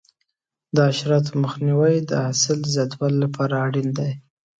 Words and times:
د 0.75 0.77
حشراتو 0.89 1.31
مخنیوی 1.43 1.95
د 2.09 2.11
حاصل 2.25 2.57
د 2.61 2.67
زیاتوالي 2.75 3.17
لپاره 3.25 3.53
اړین 3.67 3.89
دی. 3.97 4.11